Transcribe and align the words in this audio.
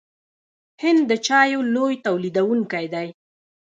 هند 0.83 1.01
د 1.09 1.11
چایو 1.27 1.59
لوی 1.73 1.93
تولیدونکی 2.05 2.85
دی. 2.93 3.07